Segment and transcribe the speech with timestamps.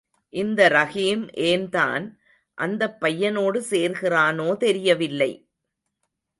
[0.33, 2.05] இந்த ரஹீம் ஏன்தான்
[2.57, 5.31] அந்தப் பையனோடு சேர்கிறானோ தெரியவில்லை!